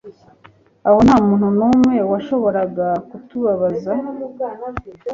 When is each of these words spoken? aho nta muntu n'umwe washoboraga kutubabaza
aho 0.87 0.97
nta 1.05 1.17
muntu 1.27 1.47
n'umwe 1.57 1.95
washoboraga 2.11 2.87
kutubabaza 3.09 3.93